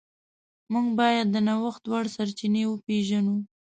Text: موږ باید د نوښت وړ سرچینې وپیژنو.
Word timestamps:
موږ 0.73 0.87
باید 0.99 1.27
د 1.31 1.37
نوښت 1.47 1.83
وړ 1.87 2.05
سرچینې 2.15 2.63
وپیژنو. 2.67 3.35